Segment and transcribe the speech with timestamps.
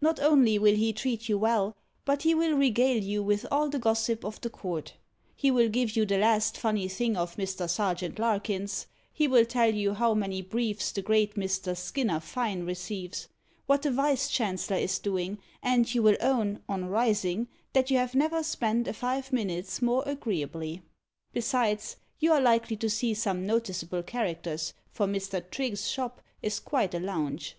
[0.00, 3.80] Not only will he treat you well, but he will regale you with all the
[3.80, 4.94] gossip of the court;
[5.34, 7.68] he will give you the last funny thing of Mr.
[7.68, 11.76] Serjeant Larkins; he will tell you how many briefs the great Mr.
[11.76, 13.26] Skinner Fyne receives
[13.66, 18.14] what the Vice Chancellor is doing; and you will own, on rising, that you have
[18.14, 20.82] never spent a five minutes more agreeably.
[21.32, 25.42] Besides, you are likely to see some noticeable characters, for Mr.
[25.50, 27.56] Trigge's shop is quite a lounge.